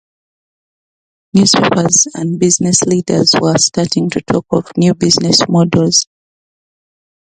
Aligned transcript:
Newspapers 1.35 2.07
and 2.15 2.39
business 2.39 2.81
leaders 2.85 3.35
were 3.39 3.55
starting 3.59 4.09
to 4.09 4.19
talk 4.21 4.47
of 4.49 4.65
new 4.75 4.95
business 4.95 5.41
models. 5.47 6.07